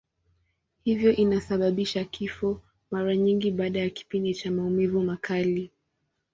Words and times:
Hivyo 0.83 1.15
inasababisha 1.15 2.03
kifo, 2.05 2.61
mara 2.91 3.15
nyingi 3.15 3.51
baada 3.51 3.79
ya 3.79 3.89
kipindi 3.89 4.33
cha 4.35 4.51
maumivu 4.51 5.01
makali. 5.01 5.71